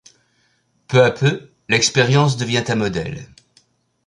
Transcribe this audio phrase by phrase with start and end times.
[0.87, 3.23] Peu à peu, l'expérience devient un modèle.